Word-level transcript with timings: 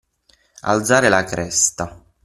Alzare 0.61 1.09
la 1.09 1.23
cresta. 1.25 2.01